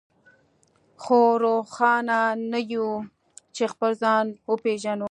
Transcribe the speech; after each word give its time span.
خو 1.03 1.19
روښانه 1.43 2.19
نه 2.51 2.59
يو 2.73 2.89
چې 3.55 3.63
خپل 3.73 3.91
ځان 4.03 4.25
وپېژنو. 4.49 4.99